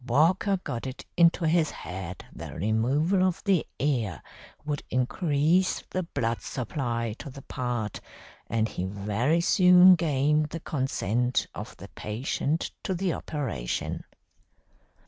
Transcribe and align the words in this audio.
Walker 0.07 0.57
got 0.63 0.87
it 0.87 1.05
into 1.15 1.45
his 1.45 1.69
head 1.69 2.25
that 2.33 2.55
removal 2.55 3.21
of 3.23 3.43
the 3.43 3.67
ear 3.77 4.23
would 4.65 4.81
increase 4.89 5.83
the 5.91 6.01
blood 6.01 6.41
supply 6.41 7.13
to 7.19 7.29
the 7.29 7.43
part, 7.43 8.01
and 8.47 8.67
he 8.67 8.83
very 8.85 9.41
soon 9.41 9.93
gained 9.93 10.47
the 10.49 10.59
consent 10.59 11.45
of 11.53 11.77
the 11.77 11.89
patient 11.89 12.71
to 12.81 12.95
the 12.95 13.13
operation. 13.13 14.03